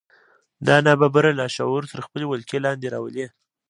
[0.67, 3.27] دا ناببره لاشعور تر خپلې ولکې لاندې راولي